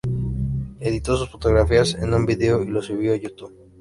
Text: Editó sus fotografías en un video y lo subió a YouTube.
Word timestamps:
Editó 0.79 1.15
sus 1.15 1.29
fotografías 1.29 1.93
en 1.93 2.11
un 2.15 2.25
video 2.25 2.63
y 2.63 2.65
lo 2.67 2.81
subió 2.81 3.13
a 3.13 3.17
YouTube. 3.17 3.53